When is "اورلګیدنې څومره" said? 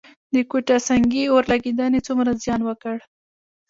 1.33-2.29